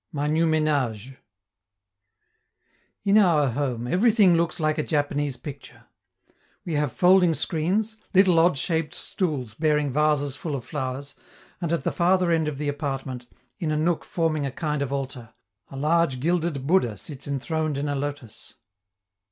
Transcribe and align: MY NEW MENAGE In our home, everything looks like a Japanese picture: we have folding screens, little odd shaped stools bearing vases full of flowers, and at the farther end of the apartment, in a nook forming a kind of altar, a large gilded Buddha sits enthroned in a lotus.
MY 0.11 0.25
NEW 0.29 0.47
MENAGE 0.47 1.13
In 3.03 3.19
our 3.19 3.49
home, 3.49 3.85
everything 3.85 4.33
looks 4.33 4.59
like 4.59 4.79
a 4.79 4.83
Japanese 4.83 5.37
picture: 5.37 5.85
we 6.65 6.73
have 6.73 6.91
folding 6.91 7.35
screens, 7.35 7.97
little 8.11 8.39
odd 8.39 8.57
shaped 8.57 8.95
stools 8.95 9.53
bearing 9.53 9.91
vases 9.93 10.35
full 10.35 10.55
of 10.55 10.65
flowers, 10.65 11.13
and 11.61 11.71
at 11.71 11.83
the 11.83 11.91
farther 11.91 12.31
end 12.31 12.47
of 12.47 12.57
the 12.57 12.67
apartment, 12.67 13.27
in 13.59 13.69
a 13.69 13.77
nook 13.77 14.03
forming 14.03 14.43
a 14.43 14.51
kind 14.51 14.81
of 14.81 14.91
altar, 14.91 15.35
a 15.69 15.77
large 15.77 16.19
gilded 16.19 16.65
Buddha 16.65 16.97
sits 16.97 17.27
enthroned 17.27 17.77
in 17.77 17.87
a 17.87 17.93
lotus. 17.93 18.55